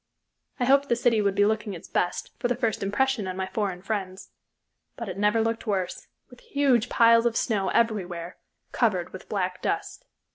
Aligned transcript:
I 0.59 0.65
hoped 0.65 0.89
the 0.89 0.95
city 0.95 1.21
would 1.21 1.35
be 1.35 1.45
looking 1.45 1.75
its 1.75 1.87
best, 1.87 2.31
for 2.39 2.47
the 2.47 2.55
first 2.55 2.81
impression 2.81 3.27
on 3.27 3.37
my 3.37 3.45
foreign 3.45 3.83
friends, 3.83 4.31
but 4.95 5.07
it 5.07 5.15
never 5.15 5.41
looked 5.41 5.67
worse, 5.67 6.07
with 6.27 6.39
huge 6.39 6.89
piles 6.89 7.27
of 7.27 7.37
snow 7.37 7.69
everywhere 7.69 8.37
covered 8.71 9.13
with 9.13 9.29
black 9.29 9.61
dust. 9.61 10.05